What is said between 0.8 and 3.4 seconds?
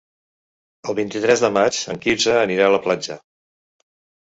El vint-i-tres de maig en Quirze anirà a la platja.